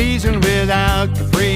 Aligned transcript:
season 0.00 0.40
without 0.40 1.14
the 1.14 1.24
freezing 1.24 1.49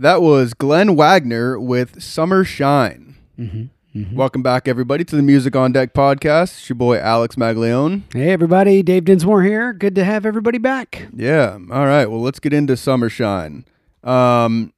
That 0.00 0.22
was 0.22 0.54
Glen 0.54 0.96
Wagner 0.96 1.60
with 1.60 2.02
Summer 2.02 2.42
Shine. 2.42 3.16
Mm-hmm. 3.38 4.16
Welcome 4.16 4.42
back, 4.42 4.66
everybody, 4.66 5.04
to 5.04 5.14
the 5.14 5.20
Music 5.20 5.54
on 5.54 5.72
Deck 5.72 5.92
podcast. 5.92 6.54
It's 6.54 6.70
your 6.70 6.76
boy 6.76 6.96
Alex 6.96 7.36
Maglione. 7.36 8.04
Hey, 8.10 8.30
everybody. 8.30 8.82
Dave 8.82 9.04
Dinsmore 9.04 9.42
here. 9.42 9.74
Good 9.74 9.94
to 9.96 10.04
have 10.04 10.24
everybody 10.24 10.56
back. 10.56 11.08
Yeah. 11.14 11.58
All 11.70 11.84
right. 11.84 12.06
Well, 12.06 12.22
let's 12.22 12.40
get 12.40 12.54
into 12.54 12.78
Summer 12.78 13.10
Shine. 13.10 13.66
Um, 14.02 14.72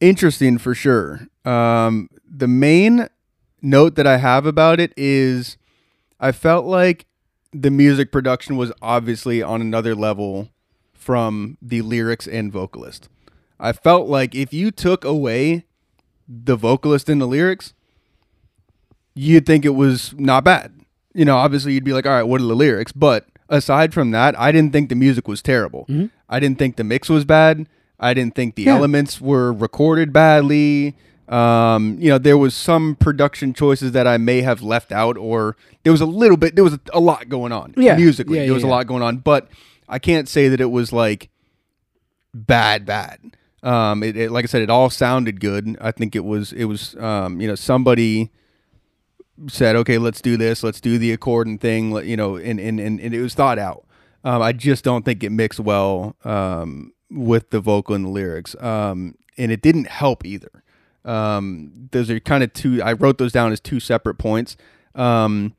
interesting 0.00 0.56
for 0.56 0.74
sure. 0.74 1.28
Um, 1.44 2.08
the 2.26 2.48
main 2.48 3.08
note 3.60 3.94
that 3.96 4.06
I 4.06 4.16
have 4.16 4.46
about 4.46 4.80
it 4.80 4.94
is 4.96 5.58
I 6.18 6.32
felt 6.32 6.64
like 6.64 7.04
the 7.52 7.70
music 7.70 8.10
production 8.10 8.56
was 8.56 8.72
obviously 8.80 9.42
on 9.42 9.60
another 9.60 9.94
level 9.94 10.48
from 10.94 11.58
the 11.60 11.82
lyrics 11.82 12.26
and 12.26 12.50
vocalist. 12.50 13.10
I 13.58 13.72
felt 13.72 14.08
like 14.08 14.34
if 14.34 14.52
you 14.52 14.70
took 14.70 15.04
away 15.04 15.64
the 16.28 16.56
vocalist 16.56 17.08
and 17.08 17.20
the 17.20 17.26
lyrics, 17.26 17.72
you'd 19.14 19.46
think 19.46 19.64
it 19.64 19.70
was 19.74 20.14
not 20.18 20.44
bad. 20.44 20.72
You 21.14 21.24
know, 21.24 21.36
obviously 21.36 21.72
you'd 21.72 21.84
be 21.84 21.92
like, 21.92 22.06
all 22.06 22.12
right, 22.12 22.22
what 22.22 22.40
are 22.40 22.44
the 22.46 22.54
lyrics? 22.54 22.92
But 22.92 23.26
aside 23.48 23.94
from 23.94 24.10
that, 24.10 24.38
I 24.38 24.52
didn't 24.52 24.72
think 24.72 24.88
the 24.90 24.94
music 24.94 25.26
was 25.28 25.40
terrible. 25.40 25.86
I 26.28 26.40
didn't 26.40 26.58
think 26.58 26.76
the 26.76 26.84
mix 26.84 27.08
was 27.08 27.24
bad. 27.24 27.66
I 27.98 28.12
didn't 28.12 28.34
think 28.34 28.56
the 28.56 28.64
Yeah. 28.64 28.76
elements 28.76 29.20
were 29.20 29.52
recorded 29.52 30.12
badly. 30.12 30.94
Um, 31.28 31.96
you 31.98 32.10
know, 32.10 32.18
there 32.18 32.36
was 32.38 32.54
some 32.54 32.94
production 32.96 33.54
choices 33.54 33.92
that 33.92 34.06
I 34.06 34.16
may 34.18 34.42
have 34.42 34.62
left 34.62 34.92
out, 34.92 35.16
or 35.16 35.56
there 35.82 35.92
was 35.92 36.00
a 36.02 36.06
little 36.06 36.36
bit, 36.36 36.54
there 36.54 36.62
was 36.62 36.74
a, 36.74 36.80
a 36.92 37.00
lot 37.00 37.28
going 37.30 37.52
on 37.52 37.72
Yeah. 37.76 37.96
musically. 37.96 38.38
Yeah, 38.38 38.44
there 38.44 38.54
was 38.54 38.62
a 38.62 38.68
lot 38.68 38.86
going 38.86 39.02
on, 39.02 39.16
but 39.16 39.48
I 39.88 39.98
can't 39.98 40.28
say 40.28 40.48
that 40.48 40.60
it 40.60 40.70
was 40.70 40.92
like 40.92 41.30
bad, 42.34 42.84
bad. 42.84 43.18
Um, 43.66 44.04
it, 44.04 44.16
it 44.16 44.30
like 44.30 44.44
I 44.44 44.46
said, 44.46 44.62
it 44.62 44.70
all 44.70 44.90
sounded 44.90 45.40
good. 45.40 45.76
I 45.80 45.90
think 45.90 46.14
it 46.14 46.24
was 46.24 46.52
it 46.52 46.64
was 46.64 46.94
um, 46.96 47.40
you 47.40 47.48
know 47.48 47.56
somebody 47.56 48.30
said, 49.48 49.76
okay, 49.76 49.98
let's 49.98 50.20
do 50.20 50.36
this, 50.36 50.62
let's 50.62 50.80
do 50.80 50.98
the 50.98 51.12
accordion 51.12 51.58
thing, 51.58 51.94
you 52.06 52.16
know, 52.16 52.36
and 52.36 52.60
and 52.60 52.78
and, 52.78 53.00
and 53.00 53.14
it 53.14 53.20
was 53.20 53.34
thought 53.34 53.58
out. 53.58 53.84
Um, 54.24 54.40
I 54.40 54.52
just 54.52 54.84
don't 54.84 55.04
think 55.04 55.22
it 55.22 55.30
mixed 55.30 55.60
well 55.60 56.16
um, 56.24 56.92
with 57.10 57.50
the 57.50 57.60
vocal 57.60 57.94
and 57.94 58.04
the 58.04 58.08
lyrics, 58.08 58.54
um, 58.60 59.16
and 59.36 59.50
it 59.50 59.62
didn't 59.62 59.88
help 59.88 60.24
either. 60.24 60.62
Um, 61.04 61.88
those 61.92 62.08
are 62.10 62.20
kind 62.20 62.44
of 62.44 62.52
two. 62.52 62.80
I 62.82 62.92
wrote 62.92 63.18
those 63.18 63.32
down 63.32 63.52
as 63.52 63.60
two 63.60 63.80
separate 63.80 64.16
points. 64.16 64.56
Um, 64.94 65.54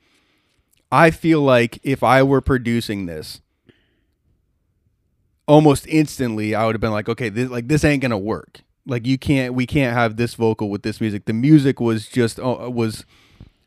I 0.92 1.12
feel 1.12 1.42
like 1.42 1.80
if 1.84 2.04
I 2.04 2.24
were 2.24 2.42
producing 2.42 3.06
this, 3.06 3.42
almost 5.48 5.88
instantly 5.88 6.54
I 6.54 6.66
would 6.66 6.76
have 6.76 6.82
been 6.82 6.92
like, 6.92 7.10
okay, 7.10 7.30
this 7.30 7.50
like 7.50 7.68
this 7.68 7.84
ain't 7.84 8.02
gonna 8.02 8.18
work. 8.18 8.62
Like 8.86 9.06
you 9.06 9.18
can't, 9.18 9.54
we 9.54 9.66
can't 9.66 9.94
have 9.94 10.16
this 10.16 10.36
vocal 10.36 10.70
with 10.70 10.84
this 10.84 11.02
music. 11.02 11.26
The 11.26 11.34
music 11.34 11.82
was 11.82 12.08
just 12.08 12.40
uh, 12.40 12.70
was 12.72 13.06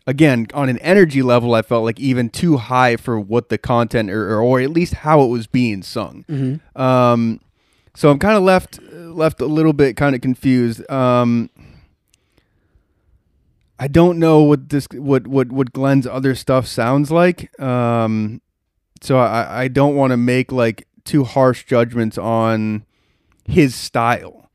again 0.07 0.47
on 0.55 0.69
an 0.69 0.79
energy 0.79 1.23
level. 1.23 1.55
I 1.55 1.63
felt 1.63 1.85
like 1.85 2.01
even 2.01 2.31
too 2.31 2.57
high 2.57 2.97
for 2.97 3.21
what 3.21 3.49
the 3.51 3.59
content 3.59 4.11
or 4.11 4.31
or, 4.31 4.41
or 4.41 4.61
at 4.61 4.71
least 4.71 4.95
how 4.95 5.21
it 5.23 5.29
was 5.29 5.47
being 5.47 5.83
sung. 5.83 6.25
Um, 6.75 7.41
so 7.95 8.11
I'm 8.11 8.19
kind 8.19 8.37
of 8.37 8.43
left 8.43 8.81
left 8.83 9.41
a 9.41 9.47
little 9.47 9.73
bit 9.73 9.97
kind 9.97 10.15
of 10.15 10.21
confused. 10.21 10.89
Um, 10.91 11.51
I 13.79 13.89
don't 13.89 14.19
know 14.19 14.41
what 14.43 14.69
this 14.69 14.87
what 14.93 15.27
what 15.27 15.53
what 15.53 15.73
Glen's 15.73 16.07
other 16.07 16.35
stuff 16.35 16.67
sounds 16.67 17.11
like. 17.11 17.59
Um, 17.61 18.41
so 19.03 19.19
I 19.19 19.63
I 19.63 19.69
don't 19.69 19.97
want 19.97 20.13
to 20.13 20.17
make 20.17 20.51
like 20.53 20.87
too 21.05 21.25
harsh 21.25 21.65
judgments 21.65 22.19
on 22.19 22.85
his 23.45 23.75
style. 23.75 24.51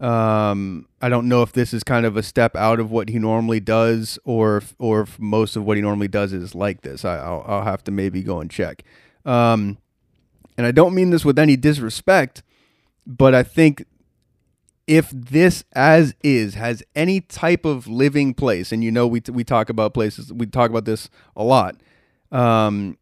Um, 0.00 0.86
I 1.02 1.08
don't 1.08 1.28
know 1.28 1.42
if 1.42 1.52
this 1.52 1.74
is 1.74 1.82
kind 1.82 2.06
of 2.06 2.16
a 2.16 2.22
step 2.22 2.54
out 2.54 2.78
of 2.78 2.90
what 2.90 3.08
he 3.08 3.18
normally 3.18 3.58
does, 3.58 4.18
or 4.24 4.58
if, 4.58 4.74
or 4.78 5.00
if 5.02 5.18
most 5.18 5.56
of 5.56 5.64
what 5.64 5.76
he 5.76 5.82
normally 5.82 6.08
does 6.08 6.32
is 6.32 6.54
like 6.54 6.82
this. 6.82 7.04
I, 7.04 7.16
I'll 7.16 7.44
I'll 7.46 7.64
have 7.64 7.82
to 7.84 7.90
maybe 7.90 8.22
go 8.22 8.40
and 8.40 8.50
check. 8.50 8.84
Um, 9.24 9.78
and 10.56 10.66
I 10.66 10.70
don't 10.70 10.94
mean 10.94 11.10
this 11.10 11.24
with 11.24 11.38
any 11.38 11.56
disrespect, 11.56 12.42
but 13.06 13.34
I 13.34 13.42
think 13.42 13.84
if 14.86 15.10
this 15.10 15.64
as 15.72 16.14
is 16.22 16.54
has 16.54 16.82
any 16.94 17.20
type 17.20 17.64
of 17.64 17.88
living 17.88 18.34
place, 18.34 18.70
and 18.70 18.84
you 18.84 18.92
know 18.92 19.06
we 19.06 19.20
we 19.30 19.42
talk 19.42 19.68
about 19.68 19.94
places, 19.94 20.32
we 20.32 20.46
talk 20.46 20.70
about 20.70 20.84
this 20.84 21.10
a 21.36 21.42
lot. 21.42 21.76
Um, 22.30 22.97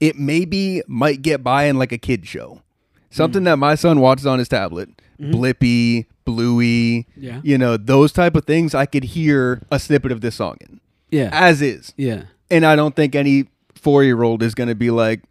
it 0.00 0.16
maybe 0.18 0.82
might 0.86 1.22
get 1.22 1.42
by 1.42 1.64
in 1.64 1.78
like 1.78 1.92
a 1.92 1.98
kid 1.98 2.26
show, 2.26 2.62
something 3.10 3.44
that 3.44 3.56
my 3.56 3.74
son 3.74 4.00
watches 4.00 4.26
on 4.26 4.38
his 4.38 4.48
tablet, 4.48 4.90
Blippi, 5.20 6.06
Bluey, 6.24 7.06
Yeah. 7.16 7.40
you 7.42 7.56
know 7.58 7.76
those 7.76 8.12
type 8.12 8.34
of 8.36 8.44
things. 8.44 8.74
I 8.74 8.86
could 8.86 9.04
hear 9.04 9.62
a 9.70 9.78
snippet 9.78 10.12
of 10.12 10.20
this 10.20 10.34
song 10.36 10.56
in 10.60 10.80
Yeah. 11.10 11.30
as 11.32 11.62
is, 11.62 11.94
yeah. 11.96 12.24
and 12.50 12.64
I 12.66 12.76
don't 12.76 12.94
think 12.96 13.14
any 13.14 13.46
four 13.74 14.02
year 14.04 14.22
old 14.22 14.42
is 14.42 14.54
going 14.54 14.68
to 14.68 14.74
be 14.74 14.90
like, 14.90 15.22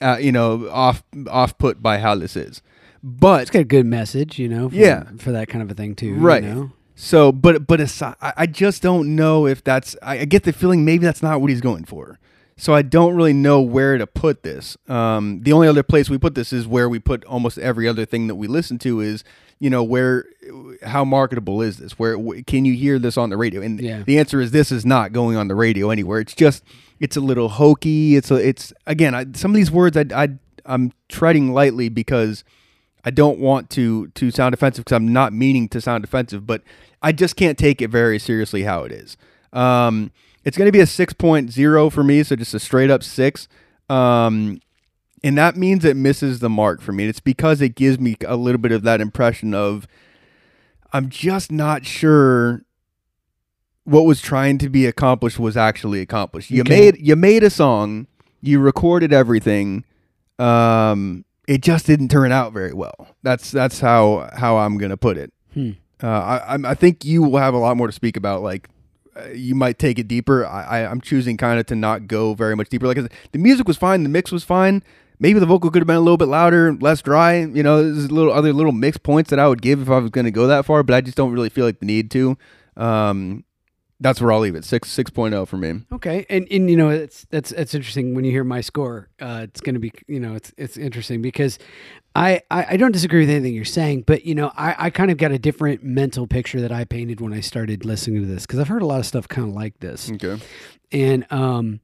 uh, 0.00 0.18
you 0.20 0.30
know, 0.32 0.68
off 0.70 1.02
off 1.30 1.56
put 1.58 1.82
by 1.82 1.98
how 1.98 2.14
this 2.14 2.36
is. 2.36 2.62
But 3.02 3.42
It's 3.42 3.50
got 3.50 3.60
a 3.60 3.64
good 3.64 3.86
message, 3.86 4.38
you 4.38 4.48
know. 4.48 4.68
For, 4.68 4.74
Yeah. 4.76 5.04
For 5.18 5.32
that 5.32 5.48
kind 5.48 5.62
of 5.62 5.70
a 5.70 5.74
thing 5.74 5.94
too. 5.94 6.06
you 6.06 6.14
right. 6.16 6.42
know? 6.44 6.72
So, 6.96 7.30
but 7.32 7.66
but 7.66 7.80
aside, 7.80 8.16
I, 8.20 8.32
I 8.38 8.46
just 8.46 8.82
don't 8.82 9.14
know 9.14 9.46
if 9.46 9.62
that's. 9.62 9.94
I, 10.02 10.18
I 10.20 10.24
get 10.24 10.42
the 10.42 10.52
feeling 10.52 10.84
maybe 10.84 11.04
that's 11.04 11.22
not 11.22 11.40
what 11.40 11.48
he's 11.48 11.60
going 11.60 11.84
for. 11.84 12.18
So 12.60 12.74
I 12.74 12.82
don't 12.82 13.14
really 13.14 13.32
know 13.32 13.60
where 13.60 13.96
to 13.96 14.06
put 14.06 14.42
this. 14.42 14.76
Um, 14.88 15.40
the 15.42 15.52
only 15.52 15.68
other 15.68 15.82
place 15.84 16.10
we 16.10 16.18
put 16.18 16.34
this 16.34 16.52
is 16.52 16.66
where 16.66 16.88
we 16.88 16.98
put 16.98 17.24
almost 17.24 17.56
every 17.58 17.86
other 17.88 18.04
thing 18.04 18.26
that 18.26 18.34
we 18.34 18.48
listen 18.48 18.78
to 18.80 19.00
is, 19.00 19.22
you 19.60 19.70
know, 19.70 19.82
where, 19.84 20.24
how 20.82 21.04
marketable 21.04 21.62
is 21.62 21.76
this? 21.78 21.98
Where 21.98 22.16
can 22.48 22.64
you 22.64 22.74
hear 22.74 22.98
this 22.98 23.16
on 23.16 23.30
the 23.30 23.36
radio? 23.36 23.62
And 23.62 23.80
Yeah. 23.80 24.02
the 24.02 24.18
answer 24.18 24.40
is 24.40 24.50
this 24.50 24.72
is 24.72 24.84
not 24.84 25.12
going 25.12 25.36
on 25.36 25.46
the 25.48 25.54
radio 25.54 25.90
anywhere. 25.90 26.18
It's 26.20 26.34
just, 26.34 26.64
it's 26.98 27.16
a 27.16 27.20
little 27.20 27.48
hokey. 27.48 28.16
It's 28.16 28.30
a, 28.30 28.34
it's 28.36 28.72
again, 28.86 29.14
I, 29.14 29.26
some 29.34 29.52
of 29.52 29.54
these 29.54 29.70
words 29.70 29.96
I, 29.96 30.04
I 30.14 30.28
I'm 30.66 30.92
treading 31.08 31.52
lightly 31.54 31.88
because 31.88 32.44
I 33.04 33.10
don't 33.10 33.38
want 33.38 33.70
to 33.70 34.08
to 34.08 34.30
sound 34.32 34.52
offensive 34.52 34.84
because 34.84 34.96
I'm 34.96 35.12
not 35.12 35.32
meaning 35.32 35.68
to 35.70 35.80
sound 35.80 36.02
offensive, 36.04 36.46
but 36.46 36.62
I 37.00 37.12
just 37.12 37.36
can't 37.36 37.56
take 37.56 37.80
it 37.80 37.88
very 37.88 38.18
seriously 38.18 38.64
how 38.64 38.82
it 38.82 38.92
is. 38.92 39.16
Um, 39.52 40.10
it's 40.48 40.56
going 40.56 40.66
to 40.66 40.72
be 40.72 40.80
a 40.80 40.84
6.0 40.86 41.92
for 41.92 42.02
me, 42.02 42.22
so 42.22 42.34
just 42.36 42.54
a 42.54 42.58
straight 42.58 42.90
up 42.90 43.02
six. 43.02 43.46
Um, 43.90 44.60
and 45.22 45.36
that 45.36 45.56
means 45.56 45.84
it 45.84 45.96
misses 45.96 46.38
the 46.40 46.48
mark 46.48 46.80
for 46.80 46.92
me. 46.92 47.06
It's 47.06 47.20
because 47.20 47.60
it 47.60 47.74
gives 47.74 47.98
me 48.00 48.16
a 48.26 48.36
little 48.36 48.60
bit 48.60 48.72
of 48.72 48.82
that 48.82 49.00
impression 49.00 49.52
of 49.54 49.86
I'm 50.92 51.08
just 51.10 51.52
not 51.52 51.84
sure 51.84 52.62
what 53.84 54.02
was 54.04 54.20
trying 54.20 54.58
to 54.58 54.68
be 54.68 54.86
accomplished 54.86 55.38
was 55.38 55.56
actually 55.56 56.00
accomplished. 56.00 56.50
You 56.50 56.60
Okay. 56.62 56.80
made 56.92 56.96
you 56.98 57.16
made 57.16 57.42
a 57.42 57.50
song, 57.50 58.06
you 58.40 58.58
recorded 58.60 59.12
everything. 59.12 59.84
Um, 60.38 61.24
it 61.46 61.62
just 61.62 61.86
didn't 61.86 62.08
turn 62.08 62.30
out 62.32 62.52
very 62.52 62.72
well. 62.72 63.08
That's 63.22 63.50
that's 63.50 63.80
how 63.80 64.30
how 64.36 64.58
I'm 64.58 64.78
gonna 64.78 64.96
put 64.96 65.16
it. 65.18 65.32
Hmm. 65.54 65.70
Uh, 66.02 66.06
I 66.06 66.36
I'm- 66.52 66.76
think 66.76 67.04
you 67.04 67.22
will 67.22 67.38
have 67.38 67.54
a 67.54 67.58
lot 67.58 67.76
more 67.76 67.86
to 67.88 67.92
speak 67.92 68.16
about. 68.16 68.42
Like 68.42 68.68
you 69.34 69.54
might 69.54 69.78
take 69.78 69.98
it 69.98 70.08
deeper. 70.08 70.46
I, 70.46 70.62
I 70.62 70.90
I'm 70.90 71.00
choosing 71.00 71.36
kind 71.36 71.58
of 71.58 71.66
to 71.66 71.74
not 71.74 72.06
go 72.06 72.34
very 72.34 72.56
much 72.56 72.68
deeper. 72.68 72.86
Like 72.86 72.98
the 73.32 73.38
music 73.38 73.66
was 73.66 73.76
fine, 73.76 74.02
the 74.02 74.08
mix 74.08 74.32
was 74.32 74.44
fine. 74.44 74.82
Maybe 75.20 75.40
the 75.40 75.46
vocal 75.46 75.70
could 75.70 75.82
have 75.82 75.86
been 75.86 75.96
a 75.96 76.00
little 76.00 76.16
bit 76.16 76.28
louder, 76.28 76.74
less 76.74 77.02
dry. 77.02 77.38
You 77.40 77.62
know, 77.62 77.82
there's 77.82 78.12
little 78.12 78.32
other 78.32 78.52
little 78.52 78.72
mix 78.72 78.96
points 78.98 79.30
that 79.30 79.38
I 79.38 79.48
would 79.48 79.62
give 79.62 79.82
if 79.82 79.90
I 79.90 79.98
was 79.98 80.10
going 80.10 80.26
to 80.26 80.30
go 80.30 80.46
that 80.46 80.64
far, 80.64 80.82
but 80.84 80.94
I 80.94 81.00
just 81.00 81.16
don't 81.16 81.32
really 81.32 81.48
feel 81.48 81.64
like 81.64 81.80
the 81.80 81.86
need 81.86 82.10
to. 82.12 82.38
Um, 82.76 83.44
that's 84.00 84.20
where 84.20 84.30
I'll 84.30 84.38
leave 84.40 84.54
it. 84.54 84.64
Six 84.64 84.90
six 84.90 85.10
oh 85.16 85.44
for 85.44 85.56
me. 85.56 85.82
Okay, 85.92 86.24
and 86.30 86.46
and 86.50 86.70
you 86.70 86.76
know 86.76 86.88
it's 86.88 87.26
that's 87.30 87.50
that's 87.50 87.74
interesting 87.74 88.14
when 88.14 88.24
you 88.24 88.30
hear 88.30 88.44
my 88.44 88.60
score. 88.60 89.08
Uh, 89.20 89.40
it's 89.42 89.60
going 89.60 89.74
to 89.74 89.80
be 89.80 89.92
you 90.06 90.20
know 90.20 90.34
it's 90.34 90.52
it's 90.56 90.76
interesting 90.76 91.20
because 91.20 91.58
I, 92.16 92.40
I 92.50 92.66
I 92.70 92.76
don't 92.76 92.92
disagree 92.92 93.20
with 93.20 93.30
anything 93.30 93.54
you're 93.54 93.64
saying, 93.64 94.02
but 94.06 94.24
you 94.24 94.34
know 94.34 94.50
I 94.56 94.74
I 94.86 94.90
kind 94.90 95.10
of 95.10 95.18
got 95.18 95.30
a 95.30 95.38
different 95.38 95.82
mental 95.84 96.26
picture 96.26 96.60
that 96.60 96.72
I 96.72 96.84
painted 96.84 97.20
when 97.20 97.32
I 97.32 97.40
started 97.40 97.84
listening 97.84 98.20
to 98.22 98.26
this 98.26 98.44
because 98.46 98.58
I've 98.58 98.68
heard 98.68 98.82
a 98.82 98.86
lot 98.86 98.98
of 99.00 99.06
stuff 99.06 99.28
kind 99.28 99.48
of 99.48 99.54
like 99.54 99.78
this, 99.80 100.10
Okay. 100.12 100.42
and 100.90 101.30
um, 101.30 101.80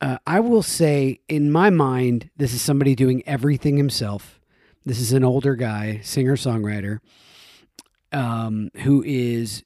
uh, 0.00 0.18
I 0.26 0.40
will 0.40 0.62
say 0.62 1.20
in 1.28 1.50
my 1.50 1.70
mind 1.70 2.30
this 2.36 2.52
is 2.54 2.62
somebody 2.62 2.94
doing 2.94 3.22
everything 3.26 3.76
himself. 3.76 4.38
This 4.84 5.00
is 5.00 5.12
an 5.12 5.24
older 5.24 5.56
guy, 5.56 6.00
singer 6.04 6.36
songwriter, 6.36 6.98
um, 8.12 8.70
who 8.82 9.02
is 9.04 9.64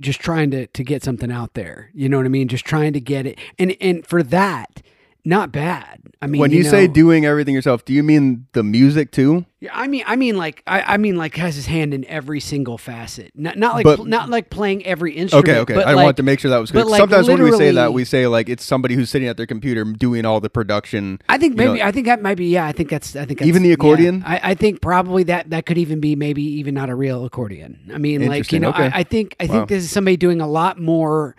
just 0.00 0.20
trying 0.20 0.50
to 0.52 0.66
to 0.68 0.84
get 0.84 1.02
something 1.02 1.32
out 1.32 1.54
there. 1.54 1.90
You 1.94 2.08
know 2.08 2.16
what 2.18 2.26
I 2.26 2.30
mean? 2.30 2.48
Just 2.48 2.64
trying 2.64 2.92
to 2.92 3.00
get 3.00 3.26
it, 3.26 3.38
and 3.58 3.74
and 3.80 4.06
for 4.06 4.22
that, 4.22 4.82
not 5.24 5.52
bad. 5.52 6.00
I 6.22 6.26
mean, 6.26 6.40
when 6.40 6.50
you, 6.50 6.62
know, 6.64 6.70
say 6.70 6.86
doing 6.86 7.26
everything 7.26 7.54
yourself, 7.54 7.84
do 7.84 7.92
you 7.92 8.02
mean 8.02 8.46
the 8.52 8.62
music 8.62 9.12
too? 9.12 9.44
yeah, 9.60 9.70
I 9.72 9.86
mean, 9.86 10.02
I 10.06 10.16
mean, 10.16 10.36
like, 10.36 10.62
I, 10.66 10.94
I 10.94 10.96
mean, 10.96 11.16
like, 11.16 11.36
has 11.36 11.54
his 11.54 11.66
hand 11.66 11.92
in 11.94 12.04
every 12.06 12.40
single 12.40 12.78
facet. 12.78 13.32
Not, 13.34 13.56
not 13.56 13.74
like, 13.74 13.84
But- 13.84 13.96
pl- 13.96 14.04
not 14.06 14.28
like 14.30 14.50
playing 14.50 14.84
every 14.86 15.12
instrument. 15.12 15.48
Okay, 15.48 15.58
okay. 15.60 15.74
I 15.82 15.92
like, 15.92 16.04
want 16.04 16.16
to 16.16 16.22
make 16.22 16.40
sure 16.40 16.50
that 16.50 16.58
was 16.58 16.70
clear. 16.70 16.84
like 16.84 16.98
Sometimes 16.98 17.28
when 17.28 17.42
we 17.42 17.52
say 17.52 17.70
that, 17.72 17.92
we 17.92 18.04
say 18.04 18.26
like 18.26 18.48
it's 18.48 18.64
somebody 18.64 18.94
who's 18.94 19.10
sitting 19.10 19.28
at 19.28 19.36
their 19.36 19.46
computer 19.46 19.84
doing 19.84 20.24
all 20.24 20.40
the 20.40 20.50
production. 20.50 21.20
I 21.28 21.38
think 21.38 21.52
you 21.58 21.64
know, 21.64 21.72
maybe 21.72 21.82
I 21.82 21.92
think 21.92 22.06
that 22.06 22.22
might 22.22 22.36
be 22.36 22.46
yeah 22.46 22.66
I 22.66 22.72
think 22.72 22.88
that's 22.90 23.14
I 23.14 23.24
think 23.24 23.38
that's, 23.40 23.48
Even 23.48 23.62
the 23.62 23.68
yeah. 23.68 23.74
accordion? 23.74 24.22
I, 24.26 24.40
I 24.42 24.54
think 24.54 24.80
probably 24.80 25.24
that 25.24 25.50
that 25.50 25.66
could 25.66 25.78
even 25.78 26.00
be 26.00 26.16
maybe 26.16 26.42
even 26.42 26.74
not 26.74 26.88
a 26.90 26.94
real 26.94 27.24
accordion. 27.24 27.78
I 27.92 27.98
mean 27.98 28.26
like 28.26 28.50
you 28.50 28.60
know 28.60 28.70
okay. 28.70 28.84
I, 28.92 29.00
I 29.00 29.02
think 29.04 29.36
I 29.38 29.46
Wow. 29.46 29.52
think 29.52 29.68
this 29.68 29.84
is 29.84 29.90
somebody 29.90 30.16
doing 30.16 30.40
a 30.40 30.48
lot 30.48 30.80
more 30.80 31.36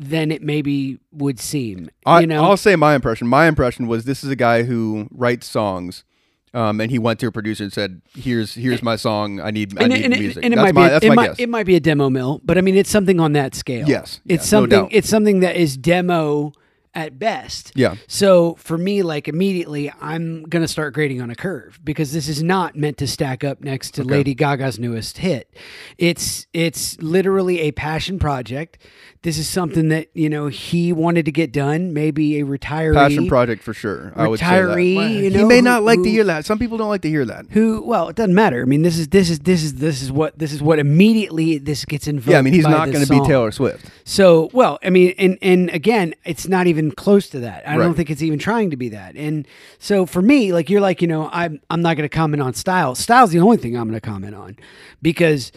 than 0.00 0.32
it 0.32 0.42
maybe 0.42 0.98
would 1.12 1.38
seem. 1.38 1.90
I, 2.06 2.20
you 2.20 2.26
know 2.26 2.42
I'll 2.42 2.56
say 2.56 2.74
my 2.74 2.94
impression. 2.94 3.28
My 3.28 3.46
impression 3.46 3.86
was 3.86 4.04
this 4.04 4.24
is 4.24 4.30
a 4.30 4.36
guy 4.36 4.62
who 4.62 5.08
writes 5.10 5.46
songs, 5.46 6.04
um, 6.54 6.80
and 6.80 6.90
he 6.90 6.98
went 6.98 7.20
to 7.20 7.26
a 7.26 7.32
producer 7.32 7.64
and 7.64 7.72
said, 7.72 8.00
"Here's 8.14 8.54
here's 8.54 8.82
my 8.82 8.96
song. 8.96 9.40
I 9.40 9.50
need 9.50 9.78
I 9.78 9.84
and, 9.84 9.92
need 9.92 10.04
and, 10.04 10.18
music." 10.18 10.42
and 10.44 10.54
it 10.54 10.56
that's 10.56 10.66
might 10.66 10.74
my 10.74 10.86
be 10.86 10.90
that's 10.90 11.04
it 11.04 11.08
my 11.10 11.14
might 11.14 11.26
guess. 11.28 11.38
it 11.38 11.48
might 11.50 11.66
be 11.66 11.76
a 11.76 11.80
demo 11.80 12.08
mill, 12.08 12.40
but 12.44 12.56
I 12.56 12.62
mean 12.62 12.76
it's 12.76 12.90
something 12.90 13.20
on 13.20 13.34
that 13.34 13.54
scale. 13.54 13.86
Yes. 13.86 14.20
it's 14.26 14.44
no 14.50 14.60
something 14.60 14.80
doubt. 14.82 14.88
it's 14.92 15.08
something 15.08 15.40
that 15.40 15.56
is 15.56 15.76
demo 15.76 16.52
at 16.94 17.18
best. 17.18 17.72
yeah, 17.76 17.94
So 18.08 18.54
for 18.56 18.76
me, 18.76 19.02
like 19.02 19.28
immediately, 19.28 19.92
I'm 20.00 20.42
gonna 20.44 20.66
start 20.68 20.92
grading 20.94 21.22
on 21.22 21.30
a 21.30 21.36
curve 21.36 21.78
because 21.84 22.12
this 22.12 22.28
is 22.28 22.42
not 22.42 22.74
meant 22.76 22.98
to 22.98 23.06
stack 23.06 23.44
up 23.44 23.60
next 23.60 23.92
to 23.94 24.04
Lady 24.04 24.34
Gaga's 24.34 24.78
newest 24.78 25.18
hit. 25.18 25.54
It's 25.98 26.46
it's 26.52 27.00
literally 27.00 27.60
a 27.60 27.72
passion 27.72 28.18
project. 28.18 28.78
This 29.22 29.36
is 29.38 29.46
something 29.48 29.88
that 29.88 30.08
you 30.14 30.28
know 30.30 30.46
he 30.48 30.92
wanted 30.92 31.26
to 31.26 31.32
get 31.32 31.52
done. 31.52 31.92
Maybe 31.92 32.40
a 32.40 32.44
retiree, 32.44 32.94
passion 32.94 33.28
project 33.28 33.62
for 33.62 33.74
sure. 33.74 34.12
I 34.16 34.26
would 34.26 34.40
say 34.40 34.46
that. 34.46 34.62
retiree. 34.76 34.96
Well, 34.96 35.08
you 35.10 35.22
he 35.24 35.30
know, 35.30 35.46
may 35.46 35.56
who- 35.56 35.62
not 35.62 35.82
like 35.84 35.98
who- 35.98 36.04
to 36.04 36.10
hear 36.10 36.24
that. 36.24 36.44
Some 36.46 36.58
people 36.58 36.78
don't 36.78 36.88
like 36.88 37.02
to 37.02 37.08
hear 37.10 37.24
that. 37.26 37.46
Who? 37.50 37.82
Well, 37.82 38.08
it 38.08 38.16
doesn't 38.16 38.34
matter. 38.34 38.62
I 38.62 38.64
mean, 38.64 38.82
this 38.82 38.98
is 38.98 39.08
this 39.08 39.28
is 39.30 39.40
this 39.40 39.62
is 39.62 39.74
this 39.74 40.00
is 40.02 40.10
what 40.10 40.38
this 40.38 40.52
is 40.52 40.62
what 40.62 40.78
immediately 40.78 41.58
this 41.58 41.84
gets 41.84 42.08
invoked. 42.08 42.30
Yeah, 42.30 42.38
I 42.38 42.42
mean 42.42 42.54
he's 42.54 42.64
not 42.66 42.90
going 42.90 43.04
to 43.04 43.10
be. 43.10 43.20
Taylor 43.26 43.50
Swift. 43.52 43.84
So, 44.04 44.48
well, 44.52 44.78
I 44.82 44.90
mean, 44.90 45.14
and 45.18 45.36
and 45.42 45.68
again, 45.70 46.14
it's 46.24 46.48
not 46.48 46.66
even 46.66 46.79
close 46.88 47.28
to 47.30 47.40
that. 47.40 47.68
I 47.68 47.76
don't 47.76 47.94
think 47.94 48.10
it's 48.10 48.22
even 48.22 48.38
trying 48.38 48.70
to 48.70 48.76
be 48.76 48.88
that. 48.90 49.16
And 49.16 49.46
so 49.78 50.06
for 50.06 50.22
me, 50.22 50.52
like 50.52 50.70
you're 50.70 50.80
like, 50.80 51.02
you 51.02 51.08
know, 51.08 51.28
I'm 51.32 51.60
I'm 51.68 51.82
not 51.82 51.96
going 51.96 52.08
to 52.08 52.14
comment 52.14 52.42
on 52.42 52.54
style. 52.54 52.94
Style's 52.94 53.30
the 53.30 53.40
only 53.40 53.56
thing 53.56 53.76
I'm 53.76 53.88
going 53.88 54.00
to 54.00 54.06
comment 54.06 54.34
on 54.34 54.56
because 55.02 55.52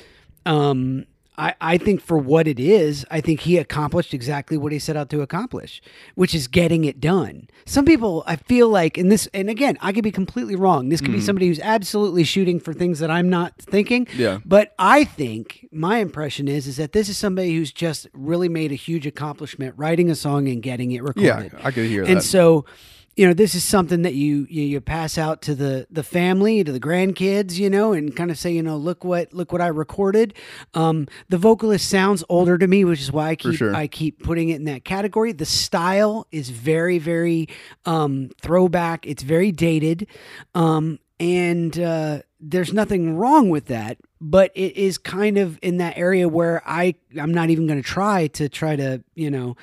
um 0.46 1.06
I, 1.38 1.56
I 1.60 1.78
think 1.78 2.02
for 2.02 2.18
what 2.18 2.48
it 2.48 2.60
is, 2.60 3.06
I 3.10 3.22
think 3.22 3.42
he 3.42 3.58
accomplished 3.58 4.14
exactly 4.14 4.58
what 4.58 4.72
he 4.72 4.80
set 4.80 4.96
out 4.96 5.10
to 5.10 5.22
accomplish, 5.22 5.82
which 6.16 6.36
is 6.36 6.48
getting 6.48 6.86
it 6.86 7.00
done. 7.00 7.50
Some 7.66 7.86
people, 7.86 8.24
I 8.28 8.36
feel 8.36 8.70
like, 8.70 8.98
and 8.98 9.12
this, 9.12 9.28
and 9.34 9.50
again, 9.50 9.78
I 9.82 9.94
could 9.94 10.04
be 10.04 10.12
completely 10.12 10.56
wrong. 10.56 10.90
This 10.90 11.02
could 11.02 11.12
be 11.12 11.20
mm. 11.20 11.26
somebody 11.26 11.48
who's 11.48 11.60
absolutely 11.60 12.24
shooting 12.24 12.60
for 12.60 12.74
things 12.74 13.00
that 13.00 13.10
I'm 13.10 13.30
not 13.30 13.58
thinking. 13.58 14.08
Yeah. 14.16 14.40
But 14.46 14.76
I 14.78 15.04
think 15.04 15.68
my 15.72 15.98
impression 15.98 16.48
is 16.48 16.68
is 16.68 16.78
that 16.78 16.92
this 16.92 17.10
is 17.10 17.18
somebody 17.18 17.56
who's 17.56 17.72
just 17.72 18.08
really 18.14 18.50
made 18.50 18.72
a 18.72 18.76
huge 18.76 19.08
accomplishment 19.08 19.74
writing 19.78 20.12
a 20.12 20.16
song 20.16 20.48
and 20.48 20.62
getting 20.62 20.92
it 20.92 21.02
recorded. 21.02 21.52
Yeah. 21.54 21.60
I 21.64 21.72
could 21.72 21.88
hear 21.88 22.02
and 22.02 22.10
that. 22.10 22.14
And 22.18 22.24
so, 22.24 22.66
you 23.16 23.28
know, 23.28 23.34
this 23.34 23.54
is 23.56 23.64
something 23.64 24.02
that 24.04 24.16
you, 24.16 24.48
you 24.50 24.64
you 24.64 24.82
pass 24.82 25.18
out 25.18 25.42
to 25.44 25.56
the 25.56 25.86
the 25.92 26.04
family, 26.04 26.64
to 26.64 26.72
the 26.72 26.80
grandkids, 26.80 27.58
you 27.58 27.70
know, 27.70 27.94
and 27.94 28.16
kind 28.16 28.32
of 28.32 28.38
say, 28.38 28.52
you 28.52 28.64
know, 28.64 28.76
look 28.78 29.04
what 29.04 29.34
look 29.34 29.52
what 29.52 29.62
I 29.62 29.68
recorded. 29.68 30.34
Um, 30.74 31.08
the 31.30 31.38
vocalist 31.38 31.90
sounds 31.90 32.24
older 32.30 32.58
to 32.58 32.68
me, 32.68 32.84
which 32.86 33.02
is 33.02 33.12
why 33.12 33.30
I 33.30 33.36
keep 33.36 33.56
sure. 33.56 33.76
I 33.76 33.88
keep 33.88 34.24
putting 34.24 34.50
it 34.50 34.56
in 34.56 34.66
that 34.66 34.84
category. 34.84 35.32
The 35.32 35.46
style 35.46 36.28
is 36.32 36.50
very 36.50 36.98
very 37.00 37.50
um, 37.86 38.30
throwback. 38.42 39.06
It's 39.06 39.24
very 39.24 39.52
dated. 39.52 40.08
Um, 40.56 41.00
and 41.20 41.80
uh, 41.80 42.22
there's 42.40 42.74
nothing 42.74 43.16
wrong 43.16 43.50
with 43.50 43.68
that. 43.68 43.98
but 44.20 44.52
it 44.56 44.76
is 44.78 44.98
kind 44.98 45.38
of 45.38 45.60
in 45.62 45.78
that 45.78 45.98
area 45.98 46.28
where 46.30 46.62
I 46.66 46.96
I'm 47.20 47.34
not 47.34 47.50
even 47.50 47.68
going 47.68 47.82
to 47.82 47.88
try 47.88 48.28
to 48.28 48.50
try 48.50 48.76
to 48.78 49.04
you 49.16 49.30
know 49.30 49.56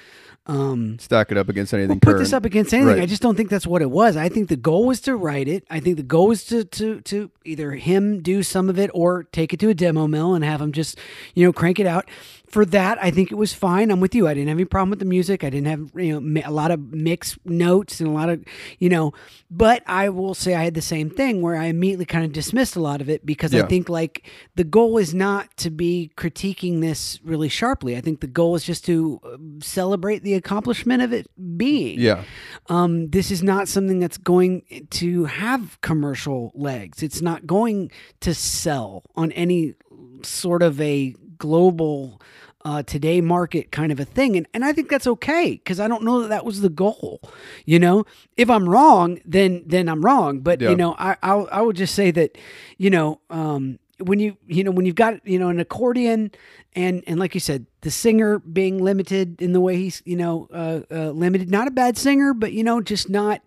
um, 0.50 0.98
Stack 0.98 1.30
it 1.30 1.38
up 1.38 1.48
against 1.48 1.72
anything. 1.72 2.00
put 2.00 2.10
current. 2.10 2.18
this 2.18 2.32
up 2.32 2.44
against 2.44 2.74
anything. 2.74 2.94
Right. 2.96 3.02
I 3.02 3.06
just 3.06 3.22
don't 3.22 3.36
think 3.36 3.50
that's 3.50 3.68
what 3.68 3.82
it 3.82 3.90
was. 3.90 4.16
I 4.16 4.28
think 4.28 4.48
the 4.48 4.56
goal 4.56 4.84
was 4.84 5.00
to 5.02 5.14
write 5.14 5.46
it. 5.46 5.64
I 5.70 5.78
think 5.78 5.96
the 5.96 6.02
goal 6.02 6.26
was 6.26 6.42
to 6.46 6.64
to 6.64 7.00
to 7.02 7.30
either 7.44 7.72
him 7.72 8.20
do 8.20 8.42
some 8.42 8.68
of 8.68 8.76
it 8.76 8.90
or 8.92 9.22
take 9.22 9.54
it 9.54 9.60
to 9.60 9.68
a 9.68 9.74
demo 9.74 10.08
mill 10.08 10.34
and 10.34 10.44
have 10.44 10.60
him 10.60 10.72
just 10.72 10.98
you 11.34 11.46
know 11.46 11.52
crank 11.52 11.78
it 11.78 11.86
out. 11.86 12.10
For 12.48 12.64
that, 12.66 13.00
I 13.00 13.12
think 13.12 13.30
it 13.30 13.36
was 13.36 13.52
fine. 13.52 13.92
I'm 13.92 14.00
with 14.00 14.12
you. 14.12 14.26
I 14.26 14.34
didn't 14.34 14.48
have 14.48 14.58
any 14.58 14.64
problem 14.64 14.90
with 14.90 14.98
the 14.98 15.04
music. 15.04 15.44
I 15.44 15.50
didn't 15.50 15.68
have 15.68 15.90
you 15.94 16.20
know 16.20 16.42
a 16.44 16.50
lot 16.50 16.72
of 16.72 16.92
mixed 16.92 17.38
notes 17.46 18.00
and 18.00 18.08
a 18.08 18.12
lot 18.12 18.28
of 18.28 18.44
you 18.80 18.88
know. 18.88 19.12
But 19.52 19.84
I 19.86 20.08
will 20.08 20.34
say 20.34 20.56
I 20.56 20.64
had 20.64 20.74
the 20.74 20.82
same 20.82 21.10
thing 21.10 21.42
where 21.42 21.54
I 21.54 21.66
immediately 21.66 22.06
kind 22.06 22.24
of 22.24 22.32
dismissed 22.32 22.74
a 22.74 22.80
lot 22.80 23.00
of 23.00 23.08
it 23.08 23.24
because 23.24 23.54
I 23.54 23.62
think 23.66 23.88
like 23.88 24.28
the 24.56 24.64
goal 24.64 24.98
is 24.98 25.14
not 25.14 25.56
to 25.58 25.70
be 25.70 26.10
critiquing 26.16 26.80
this 26.80 27.20
really 27.22 27.48
sharply. 27.48 27.96
I 27.96 28.00
think 28.00 28.20
the 28.20 28.26
goal 28.26 28.56
is 28.56 28.64
just 28.64 28.84
to 28.86 29.20
uh, 29.22 29.36
celebrate 29.60 30.24
the 30.24 30.39
accomplishment 30.40 31.00
of 31.02 31.12
it 31.12 31.26
being. 31.56 31.98
Yeah. 32.00 32.24
Um, 32.68 32.92
this 33.10 33.30
is 33.30 33.42
not 33.42 33.68
something 33.68 33.98
that's 34.00 34.18
going 34.18 34.62
to 35.02 35.24
have 35.26 35.80
commercial 35.80 36.50
legs. 36.54 37.02
It's 37.02 37.22
not 37.22 37.46
going 37.46 37.90
to 38.20 38.32
sell 38.34 39.02
on 39.14 39.30
any 39.32 39.74
sort 40.22 40.62
of 40.62 40.80
a 40.80 41.14
global 41.38 42.20
uh, 42.62 42.82
today 42.82 43.20
market 43.22 43.72
kind 43.72 43.90
of 43.90 43.98
a 43.98 44.04
thing. 44.04 44.36
And, 44.36 44.46
and 44.52 44.64
I 44.64 44.72
think 44.74 44.90
that's 44.90 45.06
okay 45.06 45.52
because 45.52 45.80
I 45.80 45.88
don't 45.88 46.04
know 46.04 46.20
that 46.20 46.28
that 46.28 46.44
was 46.44 46.60
the 46.60 46.68
goal. 46.68 47.20
You 47.64 47.78
know, 47.78 48.04
if 48.36 48.50
I'm 48.50 48.68
wrong, 48.68 49.18
then 49.24 49.62
then 49.66 49.88
I'm 49.88 50.02
wrong. 50.02 50.40
But 50.40 50.60
Yeah. 50.60 50.70
you 50.70 50.76
know, 50.76 50.94
I 50.98 51.16
I, 51.22 51.32
I 51.58 51.60
would 51.62 51.76
just 51.76 51.94
say 51.94 52.10
that 52.12 52.36
you 52.78 52.90
know. 52.90 53.20
Um, 53.30 53.78
when 54.02 54.18
you 54.18 54.36
you 54.46 54.64
know 54.64 54.70
when 54.70 54.86
you've 54.86 54.94
got 54.94 55.26
you 55.26 55.38
know 55.38 55.48
an 55.48 55.60
accordion 55.60 56.30
and 56.74 57.02
and 57.06 57.18
like 57.18 57.34
you 57.34 57.40
said 57.40 57.66
the 57.82 57.90
singer 57.90 58.38
being 58.38 58.82
limited 58.82 59.40
in 59.42 59.52
the 59.52 59.60
way 59.60 59.76
he's 59.76 60.02
you 60.04 60.16
know 60.16 60.48
uh, 60.52 60.80
uh, 60.90 61.10
limited 61.10 61.50
not 61.50 61.66
a 61.68 61.70
bad 61.70 61.96
singer 61.98 62.32
but 62.34 62.52
you 62.52 62.62
know 62.64 62.80
just 62.80 63.08
not 63.08 63.40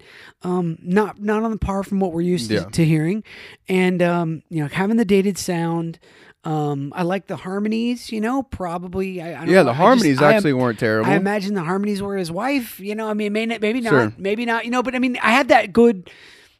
um 0.44 0.78
not 0.82 1.20
not 1.22 1.44
on 1.44 1.52
the 1.52 1.58
par 1.58 1.84
from 1.84 2.00
what 2.00 2.12
we're 2.14 2.22
used 2.22 2.52
Yeah. 2.52 2.66
to, 2.66 2.72
to 2.72 2.86
hearing 2.86 3.24
and 3.68 4.02
um 4.02 4.44
you 4.50 4.62
know 4.62 4.68
having 4.70 4.98
the 4.98 5.06
dated 5.06 5.38
sound 5.38 6.00
um 6.44 6.92
I 6.96 7.04
like 7.04 7.28
the 7.28 7.38
harmonies 7.38 8.12
you 8.12 8.20
know 8.22 8.44
probably 8.44 9.22
I, 9.22 9.28
I 9.28 9.46
Yeah, 9.46 9.64
know, 9.64 9.64
the 9.66 9.70
I 9.70 9.74
just- 9.74 9.78
harmonies 9.78 10.22
I 10.22 10.34
actually 10.34 10.54
weren't 10.54 10.80
terrible. 10.80 11.10
I 11.10 11.16
imagine 11.16 11.54
the 11.54 11.64
harmonies 11.64 12.02
were 12.02 12.18
his 12.18 12.32
wife. 12.32 12.80
You 12.80 12.96
know, 12.96 13.08
I 13.10 13.14
mean, 13.14 13.32
may 13.34 13.46
not, 13.46 13.62
maybe 13.62 13.80
not, 13.82 13.90
Sure. 13.92 14.14
maybe 14.18 14.46
not. 14.46 14.66
You 14.66 14.72
know, 14.72 14.84
but 14.84 14.94
I 14.96 15.00
mean, 15.00 15.18
I 15.24 15.32
had 15.32 15.48
that 15.50 15.72
good 15.72 16.10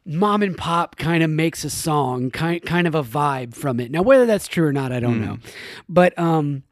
mom 0.06 0.42
and 0.42 0.56
pop 0.56 0.96
kind 0.96 1.22
of 1.22 1.30
makes 1.30 1.64
a 1.64 1.70
song, 1.70 2.30
kind 2.30 2.62
kind 2.62 2.86
of 2.86 2.94
a 2.94 3.02
vibe 3.02 3.54
from 3.54 3.80
it. 3.80 3.90
Now, 3.90 4.02
whether 4.02 4.26
that's 4.26 4.48
true 4.48 4.66
or 4.66 4.72
not, 4.72 4.92
I 4.92 5.00
don't 5.00 5.20
know. 5.20 5.38
But 5.88 6.18
um, 6.18 6.62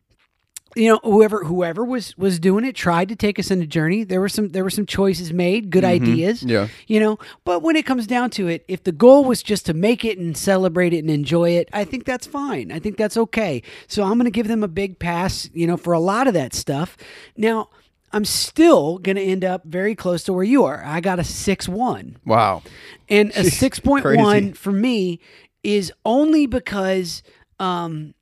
you 0.74 0.88
know, 0.88 1.00
whoever 1.02 1.44
whoever 1.44 1.84
was 1.84 2.16
was 2.16 2.38
doing 2.38 2.64
it 2.64 2.74
tried 2.74 3.08
to 3.08 3.16
take 3.16 3.38
us 3.38 3.50
on 3.50 3.60
a 3.60 3.66
journey. 3.66 4.04
There 4.04 4.20
were 4.20 4.28
some 4.28 4.50
there 4.50 4.64
were 4.64 4.70
some 4.70 4.86
choices 4.86 5.32
made, 5.32 5.70
good 5.70 5.84
ideas. 5.84 6.40
Mm-hmm. 6.40 6.48
Yeah. 6.48 6.68
You 6.86 7.00
know, 7.00 7.18
but 7.44 7.62
when 7.62 7.76
it 7.76 7.84
comes 7.84 8.06
down 8.06 8.30
to 8.30 8.48
it, 8.48 8.64
if 8.68 8.84
the 8.84 8.92
goal 8.92 9.24
was 9.24 9.42
just 9.42 9.66
to 9.66 9.74
make 9.74 10.04
it 10.04 10.18
and 10.18 10.36
celebrate 10.36 10.92
it 10.92 10.98
and 10.98 11.10
enjoy 11.10 11.50
it, 11.50 11.68
I 11.72 11.84
think 11.84 12.04
that's 12.04 12.26
fine. 12.26 12.72
I 12.72 12.78
think 12.78 12.96
that's 12.96 13.16
okay. 13.16 13.62
So 13.86 14.02
I'm 14.02 14.14
going 14.14 14.24
to 14.24 14.30
give 14.30 14.48
them 14.48 14.62
a 14.62 14.68
big 14.68 14.98
pass, 14.98 15.48
you 15.52 15.66
know, 15.66 15.76
for 15.76 15.92
a 15.92 16.00
lot 16.00 16.26
of 16.26 16.34
that 16.34 16.54
stuff. 16.54 16.96
Now, 17.36 17.68
I'm 18.12 18.24
still 18.24 18.98
going 18.98 19.16
to 19.16 19.22
end 19.22 19.44
up 19.44 19.64
very 19.64 19.94
close 19.94 20.22
to 20.24 20.32
where 20.32 20.44
you 20.44 20.64
are. 20.64 20.82
I 20.84 21.00
got 21.00 21.18
a 21.18 21.24
6 21.24 21.68
1. 21.68 22.18
Wow. 22.24 22.62
And 23.08 23.30
a 23.30 23.42
6.1 23.42 24.56
for 24.56 24.72
me 24.72 25.20
is 25.62 25.92
only 26.04 26.46
because 26.46 27.22
um, 27.58 28.14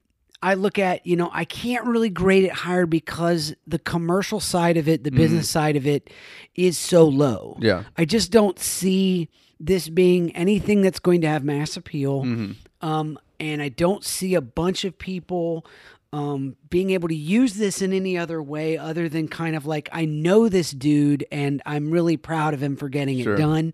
I 0.42 0.54
look 0.54 0.78
at, 0.78 1.06
you 1.06 1.16
know, 1.16 1.30
I 1.32 1.44
can't 1.44 1.84
really 1.86 2.08
grade 2.08 2.44
it 2.44 2.52
higher 2.52 2.86
because 2.86 3.54
the 3.66 3.78
commercial 3.78 4.40
side 4.40 4.76
of 4.76 4.88
it, 4.88 5.04
the 5.04 5.10
business 5.10 5.48
side 5.50 5.76
of 5.76 5.86
it 5.86 6.10
is 6.54 6.78
so 6.78 7.06
low. 7.06 7.54
Mm-hmm. 7.56 7.64
Yeah. 7.64 7.84
I 7.96 8.04
just 8.04 8.30
don't 8.30 8.58
see 8.58 9.28
this 9.58 9.88
being 9.88 10.34
anything 10.34 10.80
that's 10.80 11.00
going 11.00 11.20
to 11.20 11.28
have 11.28 11.44
mass 11.44 11.76
appeal. 11.76 12.24
Mm-hmm. 12.24 12.52
Um, 12.86 13.18
and 13.38 13.60
I 13.60 13.68
don't 13.68 14.04
see 14.04 14.34
a 14.34 14.40
bunch 14.40 14.84
of 14.84 14.98
people 14.98 15.66
um, 16.12 16.56
being 16.68 16.90
able 16.90 17.08
to 17.08 17.14
use 17.14 17.54
this 17.54 17.80
in 17.82 17.92
any 17.92 18.18
other 18.18 18.42
way 18.42 18.76
other 18.76 19.08
than 19.08 19.28
kind 19.28 19.54
of 19.54 19.64
like, 19.66 19.88
I 19.92 20.04
know 20.06 20.48
this 20.48 20.72
dude 20.72 21.24
and 21.30 21.62
I'm 21.64 21.90
really 21.90 22.16
proud 22.16 22.52
of 22.54 22.62
him 22.62 22.76
for 22.76 22.88
getting 22.88 23.22
Sure. 23.22 23.34
it 23.34 23.38
done. 23.38 23.72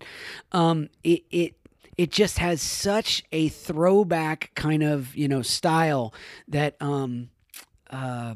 Um, 0.51 0.89
it, 1.03 1.23
it, 1.31 1.53
it 1.97 2.11
just 2.11 2.37
has 2.37 2.61
such 2.61 3.23
a 3.31 3.49
throwback 3.49 4.51
kind 4.53 4.83
of, 4.83 5.15
you 5.15 5.27
know, 5.27 5.41
style 5.41 6.13
that, 6.47 6.75
um, 6.79 7.29
uh, 7.89 8.35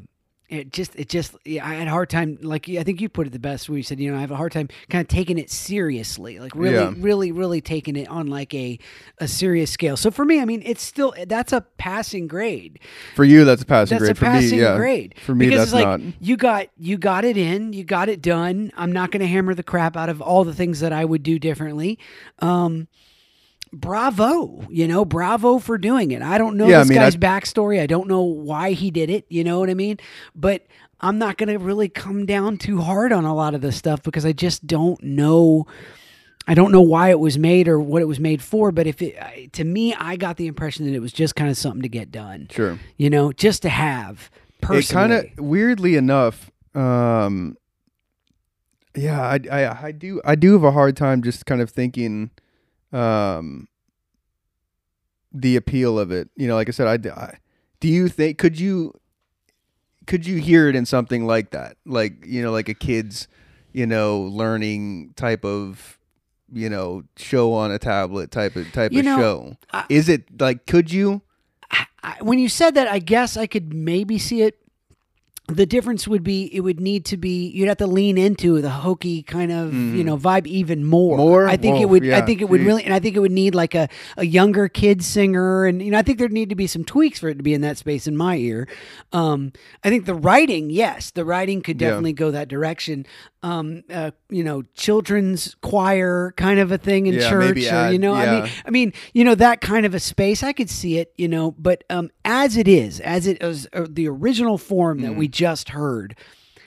it 0.52 0.72
just 0.72 0.94
it 0.96 1.08
just 1.08 1.34
yeah, 1.44 1.66
I 1.66 1.74
had 1.74 1.88
a 1.88 1.90
hard 1.90 2.10
time 2.10 2.38
like 2.42 2.68
I 2.68 2.82
think 2.82 3.00
you 3.00 3.08
put 3.08 3.26
it 3.26 3.30
the 3.30 3.38
best 3.38 3.68
where 3.68 3.76
you 3.78 3.82
said 3.82 3.98
you 3.98 4.10
know 4.12 4.18
I 4.18 4.20
have 4.20 4.30
a 4.30 4.36
hard 4.36 4.52
time 4.52 4.68
kind 4.90 5.02
of 5.02 5.08
taking 5.08 5.38
it 5.38 5.50
seriously 5.50 6.38
like 6.38 6.54
really 6.54 6.74
Yeah. 6.76 6.92
really 6.98 7.32
really 7.32 7.60
taking 7.60 7.96
it 7.96 8.08
on 8.08 8.26
like 8.26 8.52
a 8.54 8.78
a 9.18 9.26
serious 9.26 9.70
scale. 9.70 9.96
So 9.96 10.10
for 10.10 10.24
me, 10.24 10.40
I 10.40 10.44
mean, 10.44 10.62
it's 10.64 10.82
still 10.82 11.14
that's 11.26 11.52
a 11.52 11.62
passing 11.78 12.26
grade. 12.28 12.78
For 13.16 13.24
you, 13.24 13.44
that's 13.44 13.62
a 13.62 13.66
passing 13.66 13.96
That's 13.98 14.02
grade. 14.04 14.16
a 14.16 14.18
For 14.20 14.24
passing 14.26 14.50
me, 14.58 14.62
yeah. 14.62 14.76
grade. 14.76 15.14
For 15.24 15.34
me, 15.34 15.46
because 15.46 15.70
that's 15.72 15.80
it's 15.80 15.84
like 15.84 16.00
not. 16.00 16.14
you 16.20 16.36
got 16.36 16.66
you 16.76 16.98
got 16.98 17.24
it 17.24 17.36
in, 17.36 17.72
you 17.72 17.84
got 17.84 18.08
it 18.08 18.20
done. 18.22 18.70
I'm 18.76 18.92
not 18.92 19.10
going 19.10 19.20
to 19.20 19.26
hammer 19.26 19.54
the 19.54 19.62
crap 19.62 19.96
out 19.96 20.08
of 20.08 20.20
all 20.20 20.44
the 20.44 20.54
things 20.54 20.80
that 20.80 20.92
I 20.92 21.04
would 21.04 21.22
do 21.22 21.38
differently. 21.38 21.98
Um, 22.40 22.88
bravo, 23.72 24.64
you 24.70 24.86
know, 24.86 25.04
bravo 25.04 25.58
for 25.58 25.78
doing 25.78 26.10
it. 26.10 26.22
I 26.22 26.38
don't 26.38 26.56
know 26.56 26.66
Yeah, 26.68 26.76
I 26.76 26.80
this 26.80 26.88
mean, 26.90 26.98
guy's 26.98 27.14
I- 27.16 27.18
backstory. 27.18 27.80
I 27.80 27.86
don't 27.86 28.08
know 28.08 28.22
why 28.22 28.72
he 28.72 28.90
did 28.90 29.10
it. 29.10 29.26
You 29.28 29.44
know 29.44 29.58
what 29.60 29.70
I 29.70 29.74
mean? 29.74 29.98
But 30.34 30.66
I'm 31.00 31.18
not 31.18 31.36
going 31.38 31.48
to 31.48 31.58
really 31.58 31.88
come 31.88 32.26
down 32.26 32.58
too 32.58 32.80
hard 32.80 33.12
on 33.12 33.24
a 33.24 33.34
lot 33.34 33.54
of 33.54 33.60
this 33.60 33.76
stuff 33.76 34.02
because 34.02 34.24
I 34.26 34.32
just 34.32 34.66
don't 34.66 35.02
know. 35.02 35.66
I 36.46 36.54
don't 36.54 36.72
know 36.72 36.82
why 36.82 37.10
it 37.10 37.18
was 37.20 37.38
made 37.38 37.68
or 37.68 37.78
what 37.80 38.02
it 38.02 38.06
was 38.06 38.18
made 38.20 38.42
for, 38.42 38.72
but 38.72 38.86
if 38.86 39.00
it 39.00 39.52
to 39.54 39.64
me, 39.64 39.94
I 39.94 40.16
got 40.16 40.36
the 40.36 40.48
impression 40.48 40.86
that 40.86 40.94
it 40.94 40.98
was 41.00 41.12
just 41.12 41.36
kind 41.36 41.48
of 41.48 41.56
something 41.56 41.82
to 41.82 41.88
get 41.88 42.10
done. 42.10 42.48
Sure. 42.50 42.78
You 42.96 43.10
know, 43.10 43.32
just 43.32 43.62
to 43.62 43.68
have. 43.68 44.28
Personally. 44.60 44.80
It 44.80 45.08
kind 45.08 45.12
of 45.38 45.44
weirdly 45.44 45.96
enough, 45.96 46.50
um, 46.74 47.56
yeah, 48.96 49.20
I, 49.20 49.38
I 49.50 49.86
I 49.88 49.92
do 49.92 50.20
I 50.24 50.34
do 50.34 50.52
have 50.52 50.64
a 50.64 50.72
hard 50.72 50.96
time 50.96 51.22
just 51.22 51.46
kind 51.46 51.60
of 51.60 51.70
thinking, 51.70 52.30
um, 52.92 53.68
the 55.32 55.56
appeal 55.56 55.98
of 55.98 56.10
it. 56.10 56.28
You 56.36 56.48
know, 56.48 56.54
like 56.54 56.68
I 56.68 56.72
said, 56.72 56.86
I 56.86 57.38
do 57.80 57.88
you 57.88 58.08
think 58.08 58.38
could 58.38 58.58
you 58.58 58.92
could 60.06 60.26
you 60.26 60.36
hear 60.36 60.68
it 60.68 60.76
in 60.76 60.84
something 60.86 61.26
like 61.26 61.50
that, 61.50 61.76
like 61.86 62.24
you 62.26 62.42
know, 62.42 62.52
like 62.52 62.68
a 62.68 62.74
kid's 62.74 63.28
you 63.72 63.86
know 63.86 64.20
learning 64.22 65.14
type 65.16 65.44
of 65.44 65.98
you 66.52 66.68
know 66.68 67.02
show 67.16 67.52
on 67.54 67.70
a 67.70 67.78
tablet 67.78 68.30
type 68.30 68.56
of 68.56 68.70
type 68.72 68.92
You 68.92 69.00
of 69.00 69.04
know, 69.06 69.16
show? 69.18 69.56
I- 69.72 69.86
Is 69.88 70.08
it 70.08 70.40
like 70.40 70.66
could 70.66 70.92
you? 70.92 71.22
I, 72.04 72.16
when 72.20 72.38
you 72.40 72.48
said 72.48 72.74
that, 72.74 72.88
I 72.88 72.98
guess 72.98 73.36
I 73.36 73.46
could 73.46 73.72
maybe 73.72 74.18
see 74.18 74.42
it. 74.42 74.58
The 75.48 75.66
difference 75.66 76.06
would 76.06 76.22
be 76.22 76.44
it 76.54 76.60
would 76.60 76.78
need 76.80 77.04
to 77.06 77.16
be 77.16 77.48
you'd 77.48 77.66
have 77.68 77.78
to 77.78 77.86
lean 77.86 78.16
into 78.16 78.60
the 78.62 78.70
hokey 78.70 79.22
kind 79.24 79.50
of 79.50 79.74
you 79.74 80.04
know 80.04 80.16
vibe 80.16 80.46
even 80.46 80.84
more. 80.86 81.16
Mm. 81.16 81.18
More? 81.18 81.48
I 81.48 81.56
think 81.56 81.80
it 81.80 81.88
would. 81.88 82.08
I 82.10 82.20
think 82.24 82.40
it 82.40 82.44
would 82.48 82.60
really, 82.60 82.84
and 82.84 82.94
I 82.94 83.00
think 83.00 83.16
it 83.16 83.18
would 83.18 83.32
need 83.32 83.54
like 83.54 83.74
a 83.74 83.88
a 84.16 84.24
younger 84.24 84.68
kid 84.68 85.02
singer, 85.02 85.66
and 85.66 85.82
you 85.82 85.90
know 85.90 85.98
I 85.98 86.02
think 86.02 86.18
there'd 86.18 86.32
need 86.32 86.48
to 86.50 86.54
be 86.54 86.68
some 86.68 86.84
tweaks 86.84 87.18
for 87.18 87.28
it 87.28 87.34
to 87.38 87.42
be 87.42 87.54
in 87.54 87.60
that 87.62 87.76
space 87.76 88.06
in 88.06 88.16
my 88.16 88.36
ear. 88.36 88.68
Um, 89.12 89.52
I 89.82 89.90
think 89.90 90.06
the 90.06 90.14
writing, 90.14 90.70
yes, 90.70 91.10
the 91.10 91.24
writing 91.24 91.60
could 91.60 91.80
Yeah. 91.80 91.88
definitely 91.88 92.12
go 92.14 92.30
that 92.30 92.46
direction. 92.48 93.04
Um, 93.44 93.82
uh, 93.90 94.12
you 94.30 94.44
know, 94.44 94.62
children's 94.74 95.56
choir 95.62 96.32
kind 96.36 96.60
of 96.60 96.70
a 96.70 96.78
thing 96.78 97.06
in 97.06 97.14
Yeah, 97.14 97.28
church, 97.28 97.66
or 97.66 97.74
add- 97.74 97.92
you 97.92 97.98
know, 97.98 98.14
I 98.14 98.40
mean. 98.40 98.50
I 98.64 98.70
mean, 98.70 98.92
you 99.12 99.24
know, 99.24 99.34
that 99.34 99.60
kind 99.60 99.84
of 99.84 99.94
a 99.94 99.98
space, 100.00 100.44
I 100.44 100.52
could 100.52 100.70
see 100.70 100.98
it, 100.98 101.12
you 101.16 101.26
know, 101.26 101.50
but 101.50 101.82
um, 101.90 102.10
as 102.24 102.56
it 102.56 102.68
is, 102.68 103.00
as 103.00 103.26
it 103.26 103.42
is 103.42 103.66
uh, 103.72 103.86
the 103.90 104.06
original 104.06 104.58
form 104.58 105.00
that 105.02 105.16
we 105.16 105.26
just 105.32 105.70
heard, 105.70 106.16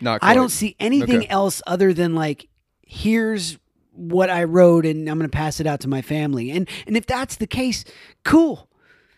Not. 0.01 0.19
I 0.22 0.34
don't 0.34 0.50
see 0.50 0.75
anything 0.79 1.19
Okay. 1.19 1.27
else 1.27 1.62
other 1.65 1.93
than 1.93 2.15
like, 2.15 2.50
here's 2.81 3.57
what 3.91 4.29
I 4.29 4.43
wrote 4.43 4.86
and 4.86 5.07
I'm 5.10 5.17
going 5.17 5.29
to 5.29 5.36
pass 5.36 5.60
it 5.62 5.67
out 5.67 5.79
to 5.81 5.88
my 5.88 6.01
family. 6.01 6.51
And 6.51 6.67
and 6.86 6.98
if 6.98 7.05
that's 7.05 7.38
the 7.38 7.48
case, 7.48 7.86
cool. 8.25 8.67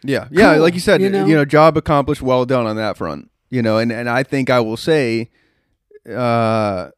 Yeah, 0.04 0.28
yeah, 0.30 0.54
Cool, 0.54 0.62
like 0.62 0.76
you 0.76 0.80
said, 0.80 1.02
you 1.02 1.08
you 1.08 1.12
know? 1.12 1.26
know? 1.26 1.46
job 1.46 1.76
accomplished, 1.78 2.22
well 2.22 2.46
done 2.46 2.68
on 2.68 2.76
that 2.76 2.96
front. 2.98 3.32
You 3.50 3.62
know, 3.64 3.80
and 3.80 3.92
and 3.92 4.08
I 4.08 4.22
think 4.24 4.50
I 4.52 4.60
will 4.60 4.78
say, 4.78 5.32
uh, 6.08 6.90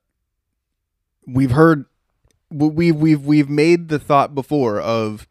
we've 1.26 1.52
heard, 1.52 1.86
we've 2.52 2.96
we've 2.96 3.24
we've 3.26 3.50
made 3.50 3.88
the 3.88 4.00
thought 4.00 4.36
before 4.36 4.80
of 4.82 5.28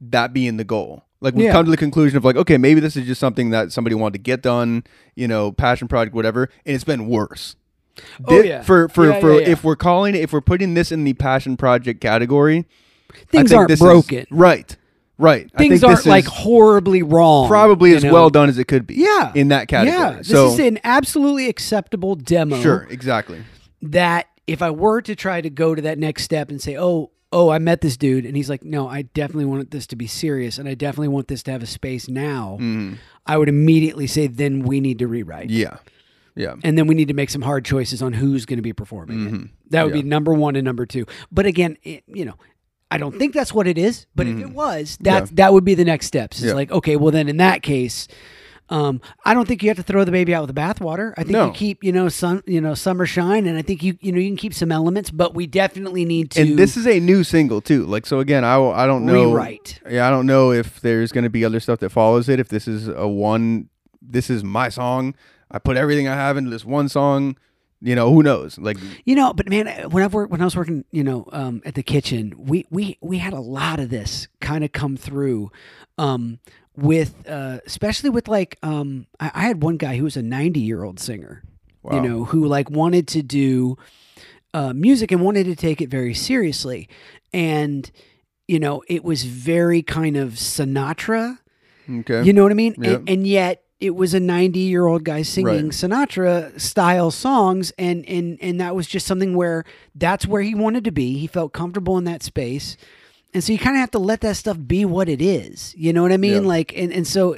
that 0.00 0.32
being 0.32 0.56
the 0.58 0.64
goal. 0.64 1.04
Like 1.20 1.34
we've 1.34 1.46
Yeah. 1.46 1.52
come 1.52 1.64
to 1.66 1.70
the 1.70 1.76
conclusion 1.76 2.16
of 2.16 2.24
like, 2.24 2.36
okay, 2.36 2.56
maybe 2.56 2.80
this 2.80 2.96
is 2.96 3.06
just 3.06 3.20
something 3.20 3.50
that 3.50 3.72
somebody 3.72 3.94
wanted 3.94 4.14
to 4.14 4.18
get 4.20 4.42
done, 4.42 4.84
you 5.16 5.28
know, 5.28 5.52
passion 5.52 5.86
project, 5.88 6.14
whatever, 6.14 6.48
and 6.64 6.74
it's 6.74 6.84
been 6.84 7.06
worse. 7.08 7.56
Oh, 8.26 8.40
yeah. 8.40 8.62
For 8.62 8.88
for 8.88 9.08
Yeah, 9.10 9.20
for 9.20 9.40
yeah, 9.40 9.48
if 9.48 9.62
we're 9.64 9.76
calling 9.76 10.14
it, 10.14 10.20
if 10.22 10.32
we're 10.32 10.40
putting 10.40 10.74
this 10.74 10.90
in 10.90 11.04
the 11.04 11.12
passion 11.14 11.56
project 11.56 12.00
category, 12.00 12.64
I 13.10 13.14
Things 13.30 13.50
think 13.50 13.58
aren't 13.58 13.68
this 13.68 13.80
is- 13.80 13.84
broken. 13.84 14.26
right? 14.30 14.76
Right. 15.18 15.50
I 15.54 15.58
things 15.58 15.80
think 15.80 15.92
aren't 15.92 16.06
like 16.06 16.24
horribly 16.24 17.02
wrong. 17.02 17.46
probably 17.48 17.94
as 17.94 18.02
know? 18.02 18.12
well 18.14 18.30
done 18.30 18.48
as 18.48 18.56
it 18.56 18.64
could 18.68 18.86
be. 18.86 18.94
Yeah. 18.94 19.32
In 19.34 19.48
that 19.48 19.68
category. 19.68 19.98
Yeah, 19.98 20.12
this 20.18 20.28
so 20.28 20.46
is 20.54 20.58
an 20.60 20.78
absolutely 20.82 21.46
acceptable 21.50 22.14
demo. 22.14 22.58
sure, 22.62 22.86
exactly. 22.88 23.40
That 23.82 24.28
if 24.46 24.62
I 24.62 24.70
were 24.70 25.02
to 25.02 25.14
try 25.14 25.42
to 25.42 25.50
go 25.50 25.74
to 25.74 25.82
that 25.82 25.98
next 25.98 26.22
step 26.22 26.48
and 26.48 26.58
say, 26.62 26.78
oh, 26.78 27.10
oh, 27.32 27.48
I 27.50 27.58
met 27.60 27.80
this 27.80 27.96
dude, 27.96 28.26
and 28.26 28.36
he's 28.36 28.50
like, 28.50 28.64
no, 28.64 28.88
I 28.88 29.02
definitely 29.02 29.44
want 29.44 29.70
this 29.70 29.86
to 29.88 29.96
be 29.96 30.06
serious, 30.08 30.58
and 30.58 30.68
I 30.68 30.74
definitely 30.74 31.08
want 31.08 31.28
this 31.28 31.42
to 31.44 31.52
have 31.52 31.62
a 31.62 31.66
space 31.66 32.08
now. 32.08 32.58
I 33.26 33.36
would 33.36 33.48
immediately 33.48 34.06
say, 34.08 34.26
then 34.26 34.62
we 34.64 34.80
need 34.80 34.98
to 34.98 35.06
rewrite. 35.06 35.48
Mm-hmm. 35.48 35.56
Yeah. 35.60 35.76
Yeah. 36.36 36.54
and 36.62 36.78
then 36.78 36.86
we 36.86 36.94
need 36.94 37.08
to 37.08 37.14
make 37.14 37.28
some 37.28 37.42
hard 37.42 37.64
choices 37.64 38.00
on 38.02 38.12
who's 38.14 38.46
going 38.46 38.56
to 38.58 38.62
be 38.62 38.72
performing 38.72 39.26
it. 39.26 39.50
That 39.70 39.82
would 39.84 39.90
Mm-hmm. 39.90 39.96
Yeah. 39.98 40.02
be 40.02 40.08
number 40.08 40.32
one 40.32 40.56
and 40.56 40.64
number 40.64 40.86
two. 40.86 41.04
But 41.30 41.44
again, 41.46 41.76
it, 41.82 42.02
you 42.06 42.24
know, 42.24 42.34
I 42.90 42.98
don't 42.98 43.16
think 43.18 43.34
that's 43.34 43.52
what 43.52 43.66
it 43.66 43.76
is. 43.78 44.06
But 44.14 44.26
if 44.26 44.38
it 44.38 44.50
was, 44.50 44.96
that 45.02 45.34
that 45.36 45.52
would 45.52 45.64
be 45.64 45.74
the 45.74 45.84
next 45.84 46.06
steps. 46.06 46.38
It's 46.38 46.42
Mm-hmm. 46.42 46.48
Yeah. 46.48 46.54
like, 46.54 46.72
okay, 46.72 46.96
well 46.96 47.10
then 47.10 47.28
in 47.28 47.36
that 47.38 47.62
case, 47.62 48.08
um, 48.70 49.00
I 49.24 49.34
don't 49.34 49.46
think 49.46 49.62
you 49.62 49.68
have 49.68 49.76
to 49.76 49.82
throw 49.82 50.04
the 50.04 50.12
baby 50.12 50.34
out 50.34 50.46
with 50.46 50.54
the 50.54 50.60
bathwater. 50.60 51.12
I 51.18 51.22
think 51.24 51.32
No. 51.32 51.46
you 51.46 51.52
keep, 51.52 51.84
you 51.84 51.92
know, 51.92 52.08
sun, 52.08 52.42
you 52.46 52.60
know, 52.60 52.74
summer 52.74 53.04
shine, 53.04 53.46
and 53.46 53.58
I 53.58 53.62
think 53.62 53.82
you, 53.82 53.98
you 54.00 54.12
know, 54.12 54.18
you 54.18 54.28
can 54.28 54.36
keep 54.36 54.54
some 54.54 54.70
elements, 54.72 55.10
but 55.10 55.34
we 55.34 55.46
definitely 55.46 56.04
need 56.04 56.30
to. 56.32 56.40
and 56.42 56.58
this 56.58 56.76
is 56.76 56.86
a 56.86 57.00
new 57.00 57.24
single 57.24 57.60
too. 57.60 57.84
Like 57.84 58.06
so 58.06 58.20
again, 58.20 58.44
I 58.44 58.56
I 58.58 58.86
don't 58.86 59.04
know. 59.04 59.12
Rewrite. 59.30 59.80
Yeah, 59.90 60.06
I 60.06 60.10
don't 60.10 60.26
know 60.26 60.52
if 60.52 60.80
there's 60.80 61.12
going 61.12 61.24
to 61.24 61.30
be 61.30 61.44
other 61.44 61.60
stuff 61.60 61.80
that 61.80 61.90
follows 61.90 62.28
it. 62.28 62.38
If 62.40 62.48
this 62.48 62.66
is 62.68 62.88
a 62.88 63.06
one, 63.08 63.68
this 64.00 64.30
is 64.30 64.42
my 64.44 64.68
song. 64.68 65.14
I 65.50 65.58
put 65.58 65.76
everything 65.76 66.06
I 66.06 66.14
have 66.14 66.36
into 66.36 66.50
this 66.50 66.64
one 66.64 66.88
song. 66.88 67.36
You 67.82 67.94
know, 67.94 68.12
who 68.12 68.22
knows? 68.22 68.58
Like, 68.58 68.76
You 69.06 69.14
know, 69.16 69.32
but 69.32 69.48
man, 69.48 69.88
when 69.90 70.04
I 70.04 70.06
worked 70.06 70.30
when 70.30 70.42
I 70.42 70.44
was 70.44 70.54
working, 70.54 70.84
you 70.92 71.02
know, 71.02 71.26
um, 71.32 71.62
at 71.64 71.74
the 71.74 71.82
kitchen, 71.82 72.34
we 72.36 72.66
we 72.70 72.98
we 73.00 73.16
had 73.18 73.32
a 73.32 73.40
lot 73.40 73.80
of 73.80 73.88
this 73.88 74.28
kind 74.40 74.62
of 74.64 74.70
come 74.72 74.98
through, 74.98 75.50
um, 75.96 76.40
with 76.80 77.14
uh, 77.28 77.58
especially 77.66 78.10
with 78.10 78.28
like 78.28 78.58
um, 78.62 79.06
I, 79.18 79.30
I 79.34 79.40
had 79.42 79.62
one 79.62 79.76
guy 79.76 79.96
who 79.96 80.04
was 80.04 80.16
a 80.16 80.22
ninety 80.22 80.60
year 80.60 80.82
old 80.84 80.98
singer, 81.00 81.42
you 81.92 82.00
know, 82.00 82.24
who 82.24 82.46
like 82.46 82.70
wanted 82.70 83.06
to 83.08 83.22
do 83.22 83.76
uh, 84.54 84.72
music 84.72 85.12
and 85.12 85.20
wanted 85.22 85.44
to 85.44 85.56
take 85.56 85.80
it 85.80 85.88
very 85.88 86.14
seriously, 86.14 86.88
and 87.32 87.90
you 88.48 88.58
know, 88.58 88.82
it 88.88 89.04
was 89.04 89.22
very 89.22 89.80
kind 89.80 90.16
of 90.16 90.32
Sinatra. 90.32 91.38
okay, 91.88 92.24
You 92.24 92.32
know 92.32 92.42
what 92.42 92.50
I 92.50 92.56
mean? 92.56 92.74
Yep. 92.78 92.98
And, 93.00 93.08
and 93.08 93.26
yet 93.26 93.62
it 93.78 93.94
was 93.94 94.12
a 94.12 94.18
90 94.18 94.58
year 94.58 94.86
old 94.86 95.04
guy 95.04 95.22
singing 95.22 95.46
Right. 95.46 95.64
Sinatra 95.66 96.60
style 96.60 97.12
songs. 97.12 97.72
And, 97.78 98.04
and, 98.08 98.38
and 98.42 98.60
that 98.60 98.74
was 98.74 98.88
just 98.88 99.06
something 99.06 99.36
where 99.36 99.64
that's 99.94 100.26
where 100.26 100.42
he 100.42 100.56
wanted 100.56 100.82
to 100.84 100.90
be. 100.90 101.16
He 101.16 101.28
felt 101.28 101.52
comfortable 101.52 101.96
in 101.96 102.02
that 102.04 102.24
space. 102.24 102.76
And 103.32 103.42
so 103.44 103.52
you 103.52 103.58
kind 103.58 103.76
of 103.76 103.80
have 103.80 103.90
to 103.92 103.98
let 103.98 104.20
that 104.22 104.36
stuff 104.36 104.56
be 104.66 104.84
what 104.84 105.08
it 105.08 105.22
is. 105.22 105.74
You 105.76 105.92
know 105.92 106.02
what 106.02 106.12
I 106.12 106.16
mean? 106.16 106.42
Yeah. 106.42 106.48
Like, 106.48 106.76
and, 106.76 106.92
and 106.92 107.06
so 107.06 107.36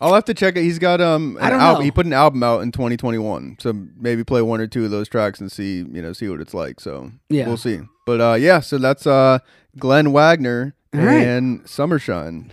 I'll 0.00 0.14
have 0.14 0.24
to 0.26 0.34
check 0.34 0.56
it. 0.56 0.62
He's 0.62 0.78
got 0.78 1.00
um, 1.00 1.36
I 1.40 1.46
an 1.46 1.50
don't 1.52 1.60
album. 1.60 1.80
know. 1.80 1.84
He 1.84 1.90
put 1.90 2.06
an 2.06 2.12
album 2.12 2.42
out 2.42 2.62
in 2.62 2.72
2021, 2.72 3.56
so 3.60 3.72
maybe 3.98 4.24
play 4.24 4.40
one 4.42 4.60
or 4.60 4.66
two 4.66 4.84
of 4.86 4.90
those 4.90 5.08
tracks 5.08 5.40
and 5.40 5.50
see, 5.52 5.78
you 5.78 6.02
know, 6.02 6.12
see 6.12 6.28
what 6.28 6.40
it's 6.40 6.54
like. 6.54 6.80
So 6.80 7.12
Yeah. 7.28 7.46
we'll 7.46 7.56
see. 7.56 7.80
But 8.06 8.20
uh, 8.20 8.34
yeah, 8.34 8.60
so 8.60 8.78
that's 8.78 9.06
uh, 9.06 9.40
Glen 9.78 10.12
Wagner 10.12 10.74
All 10.94 11.00
right. 11.00 11.26
and 11.26 11.68
Summershine. 11.68 12.52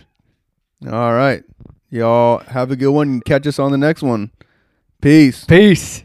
All 0.90 1.14
right, 1.14 1.44
y'all 1.90 2.40
have 2.40 2.70
a 2.70 2.76
good 2.76 2.90
one. 2.90 3.20
Catch 3.22 3.46
us 3.46 3.58
on 3.58 3.72
the 3.72 3.78
next 3.78 4.02
one. 4.02 4.30
Peace. 5.00 5.44
peace. 5.46 6.02